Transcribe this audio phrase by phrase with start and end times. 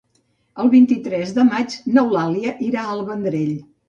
[0.61, 3.53] El vint-i-tres de maig n'Eulàlia irà al Vendrell.